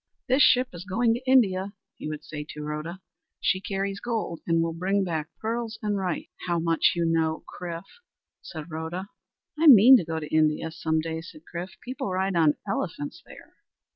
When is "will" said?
4.63-4.73